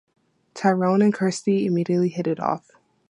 Tyrone 0.55 1.03
and 1.03 1.13
Kirsty 1.13 1.67
immediately 1.67 2.09
hit 2.09 2.25
it 2.25 2.39
off. 2.39 2.71